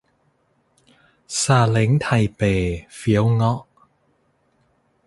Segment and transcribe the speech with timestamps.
[1.41, 2.41] ซาเล้งไทเป
[2.95, 3.61] เฟี๊ยวเงาะ